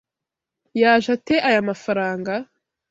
[0.81, 2.33] Yaje ate aya mafaranga?